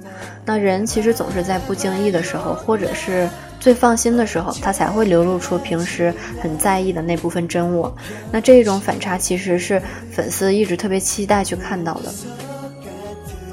[0.45, 3.27] 那人其实总是在不经意的时候，或者是
[3.59, 7.93] 最放心的时候，他才会流露出平时很在意的那部分真我。
[8.31, 12.13] 那这种反差，其实是粉丝一直特别期待去看到的。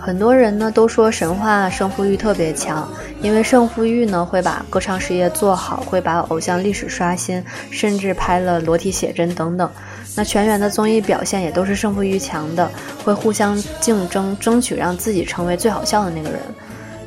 [0.04, 9.70] 很多人呢都说神话胜负欲特别强，因为胜负欲呢会把歌唱事业做好，会把偶像历史刷新，甚至拍了裸体写真等等。
[10.16, 12.68] 那全员的综艺表现也都是胜负欲强的，
[13.04, 16.40] 会互相竞争，争取让自己成为最好笑的那个人。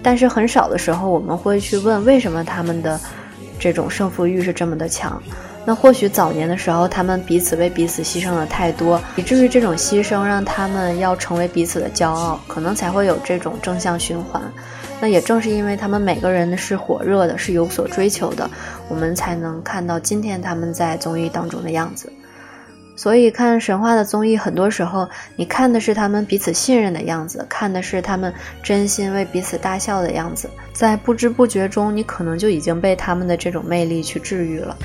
[0.01, 2.97] 但是很少的时候，我们会去问为什么他们的
[3.60, 5.21] 这种胜负欲是这么的强。
[5.65, 14.41] 那或许早年的时候，他们彼此为彼此牺牲了太多，以至于这种牺牲让他们要成为彼此的骄傲，可能才会有这种正向循环。
[15.01, 18.49] 那也正是因为他们每个人是火热的，是有所追求的，
[18.88, 22.13] 我们才能看到今天他们在综艺当中的样子。
[22.95, 34.78] 所以看神话的综艺，很多时候你看的是他们彼此信任的样子，看的是他们真心为彼此大笑的样子，在不知不觉中，你可能就已经被他们的这种魅力去治愈了。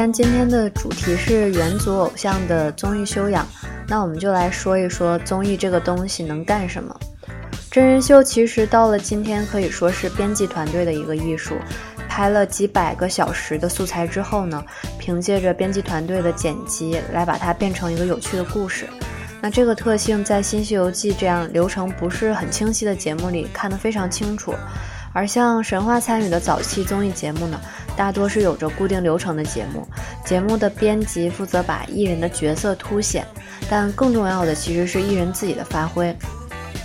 [0.00, 3.46] 然今天的主题是元祖偶像的综艺修养，
[3.86, 6.98] 那我们就来说一说综艺这个东西能干什么。
[7.70, 11.54] 真人秀其实到了今天可以说是编辑团队的一个艺术，
[12.08, 14.64] 拍了几百个小时的素材之后呢，
[14.98, 18.86] 凭借着编辑团队的剪辑来把它变成一个有趣的故事。
[19.42, 24.54] 那这个特性在《新西游记》这样流程不是很清晰的节目里看得非常清楚。
[25.12, 27.60] 而像神话参与的早期综艺节目呢，
[27.96, 29.86] 大多是有着固定流程的节目，
[30.24, 33.26] 节目的编辑负责把艺人的角色凸显，
[33.68, 36.16] 但更重要的其实是艺人自己的发挥。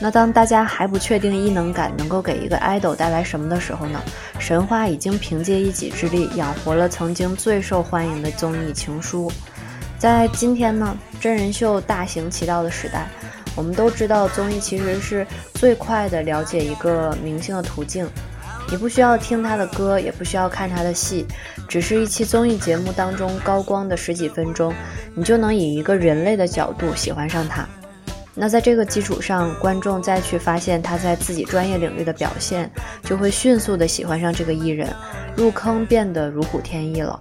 [0.01, 4.01] 那当大家还不确定异能感能够给一个 idol 带来什么的时候呢，
[4.39, 9.29] 神话已经凭借一己之力养活了曾经最受欢迎的综艺《情书》。
[9.97, 13.07] 在今天呢，真人秀大行其道的时代。
[13.55, 18.07] 我们都知道，综艺其实是最快的了解一个明星的途径。
[18.69, 21.25] 你不需要听他的歌，也不需要看他的戏，
[21.67, 24.73] 只是一期综艺节目当中高光的十几分钟，
[25.13, 27.67] 你就能以一个人类的角度喜欢上他。
[28.33, 32.69] 那在这个基础上，观众再去发现他在自己专业领域的表现，
[33.03, 34.91] 就会迅速的喜欢上这个艺人，
[35.37, 37.19] 入坑变得如虎添翼了。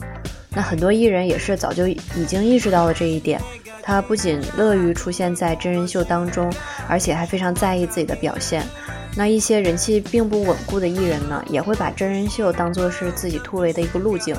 [0.48, 3.40] 那很多艺人也是早就已经意识到了这一点。
[3.86, 6.50] 他不仅乐于出现在真人秀当中，
[6.88, 8.66] 而且还非常在意自己的表现。
[9.14, 14.34] 那一些人气并不稳固的艺人呢，也会把真人秀当作是自己突围的一个路径。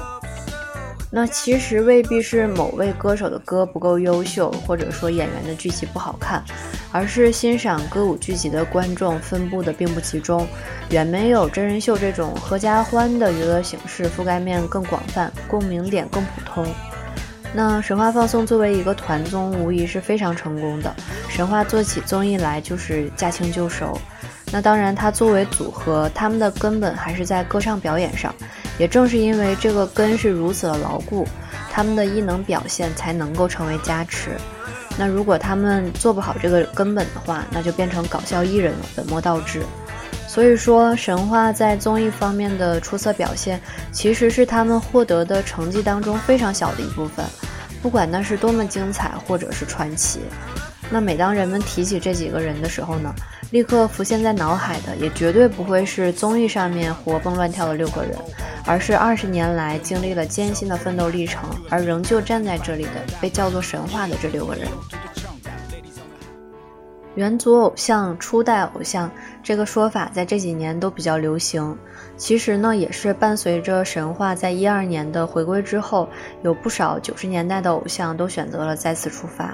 [1.12, 6.44] 那其实未必是某位歌手的歌不够优秀，或者说演员的剧集不好看，
[6.92, 10.46] 而是欣赏歌舞剧集的观众分布的并不集中，
[10.90, 16.66] 远没有真人秀这种合家欢的娱乐形式覆盖面更广泛，共鸣点更普通。
[17.58, 20.94] 那神话放送作为一个团综，无疑是非常成功的。
[21.30, 23.98] 神话做起综艺来就是驾轻就熟。
[24.52, 28.36] 那当然，它作为组合，他们的根本还是在歌唱表演上。
[28.78, 31.26] 也正是因为这个根是如此的牢固，
[31.72, 34.32] 他们的艺能表现才能够成为加持。
[34.98, 39.62] 那如果他们做不好这个根本的话，那就变成搞笑艺人了，本末倒置。
[40.28, 43.62] 所以说，神话在综艺方面的出色表现，
[43.94, 47.26] 其实是他们获得的成绩当中非常小的一部分。
[47.86, 50.20] 不管那是多么精彩，或者是传奇。
[50.90, 53.14] 那每当人们提起这几个人的时候呢，
[53.52, 58.18] 立刻浮现在脑海的，也绝对不会是综艺上面活蹦乱跳的六个人，
[58.66, 64.68] 而是二十年来经历了艰辛的奋斗历程，而仍旧站在这里的，被叫做神话的这六个人。
[67.16, 69.10] 元祖偶像、初代偶像
[69.42, 71.78] 这个说法在这几年都比较流行。
[72.18, 76.10] 其实呢，也是伴随着神话在一二年的回归之后，
[76.44, 79.54] 有不少九十年代的偶像都选择了再次出发。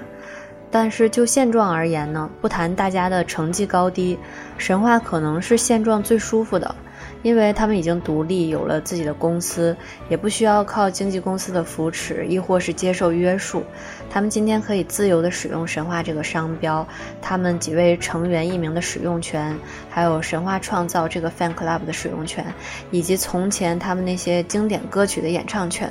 [0.70, 4.18] 但是就现状而言呢，不谈大家的成绩高低，
[4.56, 6.74] 神话可能是现状最舒服的。
[7.22, 9.76] 因为他们已经独立，有了自己的公司，
[10.08, 13.62] 也不需要靠经纪公司的扶持，亦或是接受约束。
[14.10, 16.86] 他们今天可以自由地使用神话这个商标，
[17.20, 19.56] 他们几位成员艺名的使用权，
[19.88, 22.44] 还有神话创造这个 fan club 的使用权，
[22.90, 25.90] 以及从前他们那些经典歌曲的演唱权。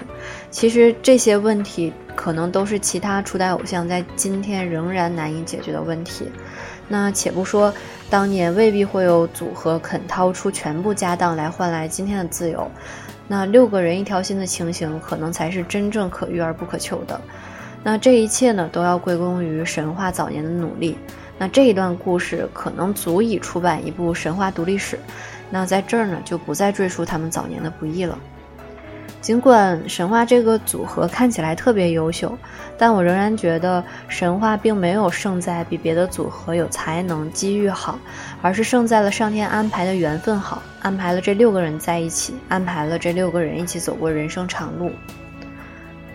[0.52, 6.26] 其实这些问题，可能都是其他初代偶像在今天仍然难以解决的问题。
[6.92, 7.74] 那且不说，
[8.10, 12.70] 当年未必会有组合肯掏出全部家当来换来今天的自由，
[13.30, 17.20] 那六个人一条心的情形，可能才是真正可遇而不可求的。
[17.82, 20.98] 那这一切呢，都要归功于神话早年的努力。
[21.38, 25.00] 那这一段故事可能足以出版一部神话独立史。
[25.50, 28.20] 那在这儿呢，就不再赘述他们早年的不易了。
[29.22, 32.36] 尽管神话这个组合看起来特别优秀，
[32.76, 38.00] 但我仍然觉得神话并没有胜在比别的组合有才能、机遇好，
[38.42, 44.92] 而是胜在了上天安排的缘分好，安排了这六个人在一起，安排了这六个人一起走过人生长路。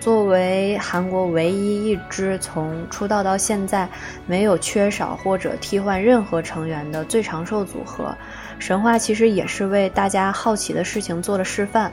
[0.01, 3.89] 作为韩国唯一一支从出道到现在
[4.27, 8.17] 没有缺少或者替换任何成员的最长寿组合，
[8.59, 11.93] 神话其实也是为大家好奇的事情做了示范。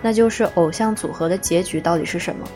[0.00, 2.46] 那就是偶像组合的结局到底是什么？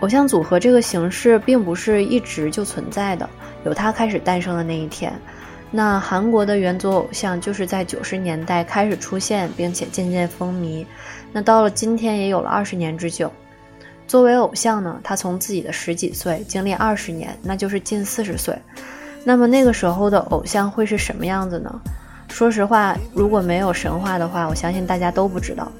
[0.00, 3.28] 偶像组合这个形式并不是一直就存在的，
[3.64, 5.12] 有它开始诞生的那一天。
[5.70, 10.84] 那韩国的元祖偶像就是在九十年代开始出现，并且渐渐风靡。
[11.32, 13.32] 那到了今天也有了二十年之久。
[14.06, 18.54] 作为偶像呢，他从自己的十几岁经历二十年，那就是近四十岁。
[19.24, 21.80] 那么那个时候的偶像会是什么样子呢？
[22.28, 25.72] 说实话，如果没有神话的话，我相信大家都不知道。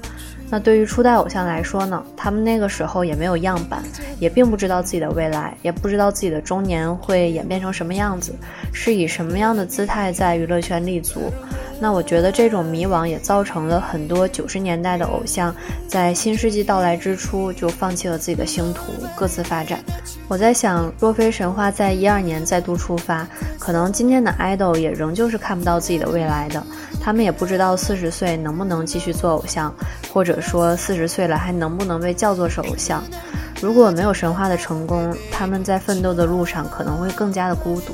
[0.49, 3.83] 那对于初代偶像来说呢，他们那个时候也没有样板，
[4.19, 8.33] 也并不知道自己的未来，也不知道自己的中年会演变成什么样子，
[8.71, 11.31] 是以什么样的姿态在娱乐圈立足。
[11.79, 15.53] 那我觉得这种迷惘也造成了很多九十年代的偶像
[15.87, 19.79] 在新世纪到来之初就放弃了自己的星途，各自发展。
[20.27, 23.27] 我在想，若非神话在一二年再度出发，
[23.59, 26.63] 可能今天的 idol 也仍旧是看不到自己的未来的。
[27.01, 29.71] 他们也不知道四十岁能不能继续做偶像，
[30.11, 33.03] 或者说四十岁了还能不能被叫做是偶像。
[33.61, 37.93] 如果没有神话的成功，他们在奋斗的路上可能会更加的孤独。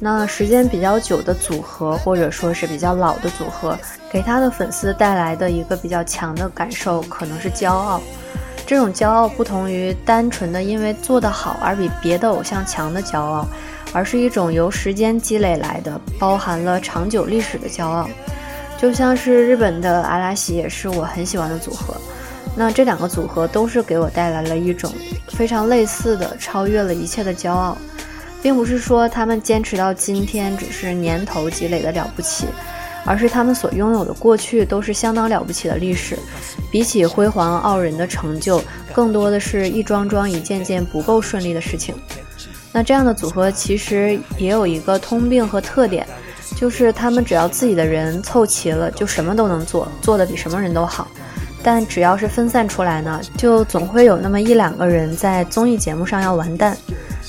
[0.00, 3.78] 那时间比较久的组合，或者说是比较老的组合，
[4.10, 8.02] 给他的粉丝带来的一个比较强的感受，可能是骄傲。
[8.66, 13.46] 这种骄傲不同于单纯的因为做得好而比别的偶像强的骄傲，
[13.92, 18.08] 而是一种由时间积累来的，包含了长久历史的骄傲。
[18.76, 21.94] 就像是日本的阿拉西，也是我很喜欢的组合。
[22.56, 24.92] 那这两个组合都是给我带来了一种
[25.28, 27.76] 非常类似的、超越了一切的骄傲。
[28.44, 32.46] 并不是说他们坚持到今天只是年头积累的了不起，
[33.06, 36.18] 而是他们所拥有的过去都是相当了不起的历史。
[36.70, 41.94] 比起辉煌傲人的成就，更多的是一桩桩一件件不够顺利的事情。
[42.70, 46.06] 那这样的组合其实也有一个通病和特点，
[46.54, 51.08] 就是他们只要自己的人凑齐了，就什么都能做，做的比什么人都好。
[51.62, 56.76] 但只要是分散出来呢，就总会有那么一两个人在综艺节目上要完蛋。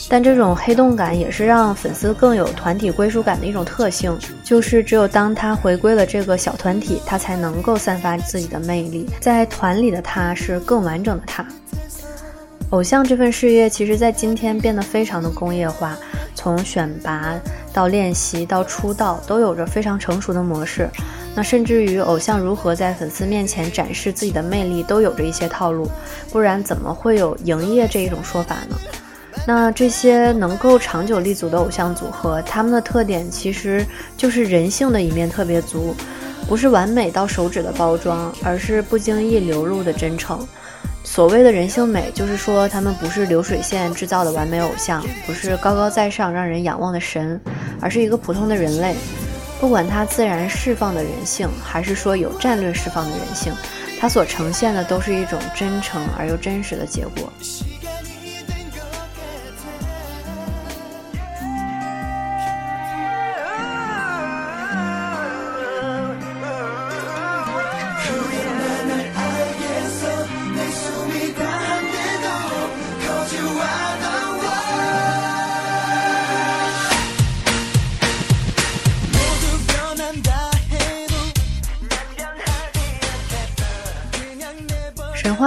[0.07, 11.45] 但这种黑洞感也是让粉丝更有团体归属感的一种特性，就是只有当他回归了这个小团体，他才能够散发自己的魅力，在团里的他是更完整的他。
[12.71, 15.97] 偶像这份事业，其实在今天变得非常的工业化。
[16.33, 17.33] 从选拔
[17.73, 20.87] 到练习到出道，都有着非常成熟的模式。
[21.33, 25.89] 那甚至于偶像如何在粉丝面前展示自己的魅力，都有着一些套路。
[26.31, 28.77] 不然怎么会有营业这一种说法呢？
[29.47, 33.85] 那这些能够长久立足的偶像组合，他们的特点其实
[34.17, 35.95] 就是人性的一面特别足，
[36.47, 40.45] 不是完美到手指的包装，而是不经意流露的真诚。
[41.03, 47.39] 所谓的人性美，就是说他们不是流水线制造的完美偶像，不是高高在上让人仰望的神，
[47.79, 48.95] 而是一个普通的人类。
[49.61, 53.53] 不管他自然释放的人性，还是说有战略释放的人性，
[53.99, 57.31] 他所呈现的都是一种真诚而又真实的结果。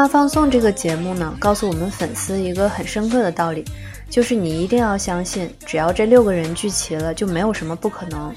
[0.08, 3.64] 放送这个节目呢，告诉我们粉丝一个很深刻的道理，
[4.08, 8.34] 就是你一定要相信，只要这六个人聚齐了，就没有什么不可能，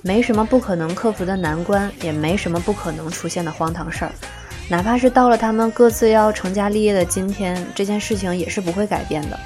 [0.00, 4.12] 没什么不可能克服的难关，也没什么不可能出现的荒唐事儿。
[4.68, 9.38] 哪怕是到了他们各自要成家立业的今天，这件事情也是不会改变的。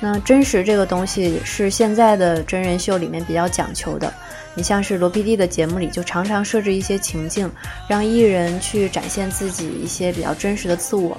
[0.00, 4.12] 那真实这个东西是现在的真人秀里面比较讲求的。
[4.54, 7.50] 你像是罗 PD 的节目里，就常常设置一些情境，
[7.88, 11.16] 让艺人去展现自己一些比较真实的自我。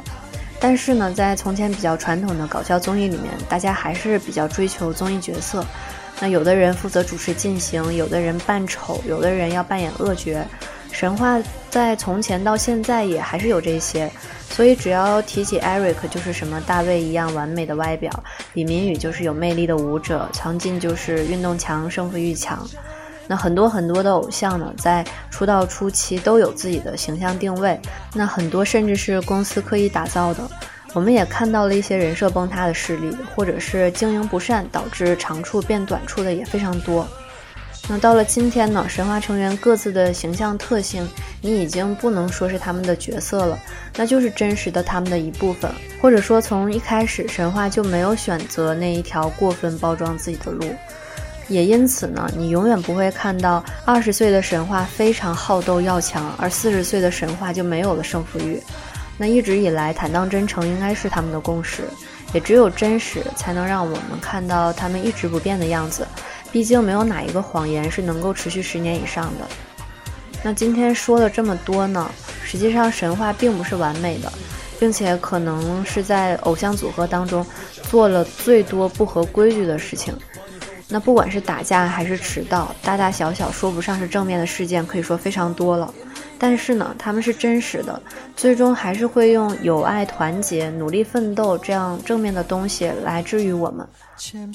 [0.60, 5.66] 但是呢，在从前比较传统的搞笑综艺里面，大家还是比较追求综艺角色。
[6.22, 10.32] 那有的人负责主持进行，有的人扮丑，有的人要扮演恶角。
[10.92, 14.08] 神话在从前到现在也还是有这些，
[14.50, 18.12] 所以只要提起 Eric，就是什么大卫一样完美的外表；
[18.54, 22.70] 李明宇就是有魅力的舞者；苍劲就是运动强、胜负欲强。
[23.28, 27.80] 那很多很多的偶像呢，在出道初期都有自己的形象定位，
[28.14, 30.44] 那很多甚至是公司刻意打造的。
[30.94, 37.08] 我们也看到了一些人设崩塌的事例，或者是经营不善导致长处变短处的也非常多。
[37.90, 41.08] 那到了今天呢，神话成员各自的形象特性，
[41.42, 43.58] 你已经不能说是他们的角色了，
[43.96, 45.72] 那就是真实的他们的一部分，
[46.02, 50.66] 或者说从一开始神话就没有选择那一条过分包装自己的路。
[51.48, 58.62] 也因此呢，你永远不会看到二十岁的神话非常好斗要强，而四十岁的神话就没有了胜负欲。
[59.22, 61.84] 那一直以来坦荡真诚应该是他们的共识，
[62.34, 66.08] 也只有真实才能让我们看到他们一直不变的样子。
[66.52, 69.46] 毕竟没有哪一个谎言是能够持续十年以上的。
[70.42, 72.10] 那今天说了这么多呢，
[72.44, 74.34] 实际上神话并不是完美的，
[74.80, 77.46] 并且可能是在偶像组合当中
[77.84, 80.18] 做了最多不合规矩的事情。
[80.88, 85.94] 那不管是打架还是迟到，大大小小说不上是正面的事件，可以说非常多了。
[86.44, 88.02] 但是呢，他们是真实的，
[88.36, 93.88] 最终还是会用友爱、团结、努力奋斗这样正面的东西来治愈我们。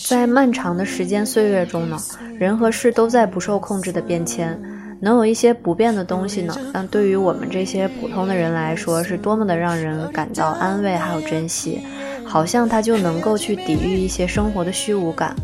[0.04, 1.96] 在漫长的时间岁月中呢，
[2.36, 4.60] 人和事都在不受控制的变迁，
[5.00, 11.86] 能有一些不变的东西呢，但对于我们这些普通的人来说，是多么的让人感到安慰还有珍惜，
[12.24, 15.36] 好像它就能够去抵御一些生活的虚无感。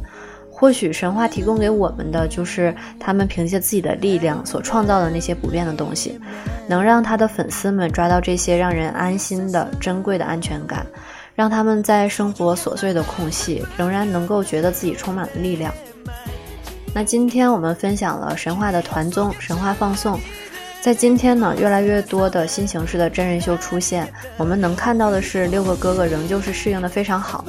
[0.62, 6.16] 或许神话提供给我们的，就是他们凭借自己的力量所创造的那些不变的东西，
[6.68, 10.86] 能让他的粉丝们抓到这些让人安心的珍贵的安全感，
[11.34, 15.74] 让他们在生活琐碎的空隙，仍然能够觉得自己充满了力量。
[16.94, 20.16] 那今天我们分享了神话的团综《神话放送》，
[20.82, 27.44] 在今天呢，越来越多的新形式的真人秀出现，我们能看到的是六个哥哥仍旧是适应的非常好。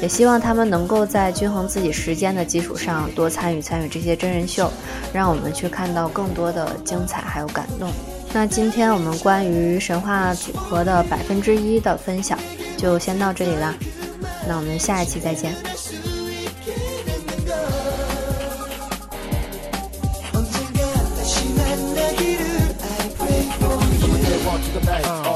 [0.00, 4.72] 也希望他们能够在均衡自己时间的基础上，多参与参与这些真人秀，
[5.12, 7.90] 让我们去看到更多的精彩还有感动。
[8.32, 12.38] 那今天我们关于神话组合的百分之一的分享
[12.76, 13.74] 就先到这里啦，
[14.46, 15.52] 那我们下一期再见。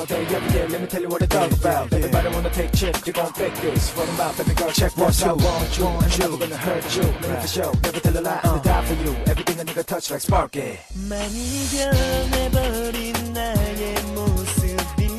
[0.09, 1.93] Let me tell you what it's all about.
[1.93, 3.95] Everybody wanna take chips, you gon' fake this.
[3.95, 5.27] Run them out, baby girl, check one, two.
[5.27, 7.03] Want you, want you, never gonna hurt you.
[7.03, 9.15] Never for show, never tell a lie, I'll die for you.
[9.27, 10.79] Everything a nigga touch like sparky.
[11.07, 15.09] 많이 변해버린 나의 모습이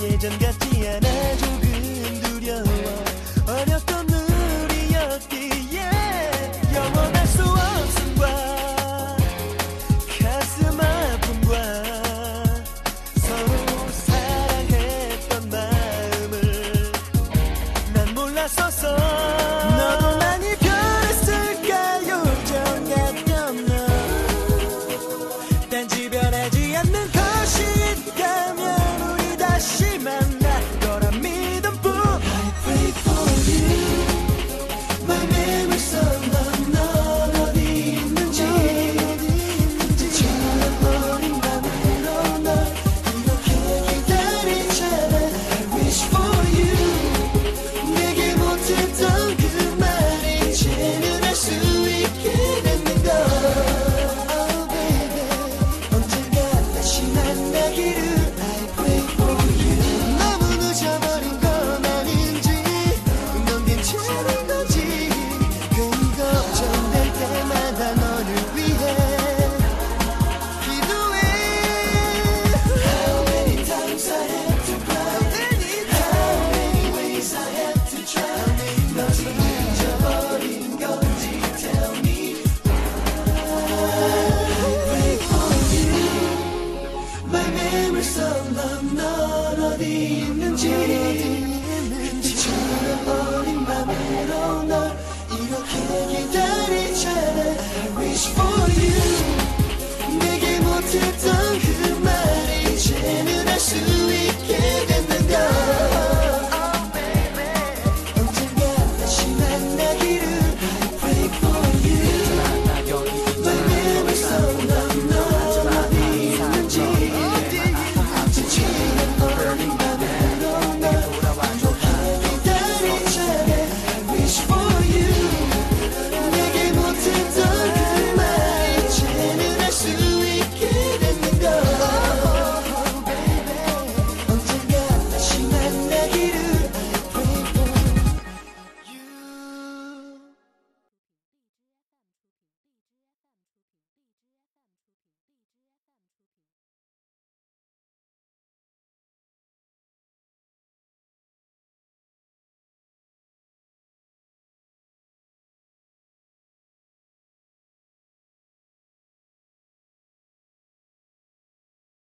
[0.00, 1.55] 예전 같지 않아